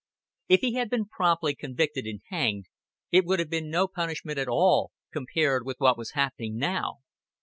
[0.49, 2.65] If he had been promptly convicted and hanged,
[3.11, 7.01] it would have been no punishment at all compared with what was happening now.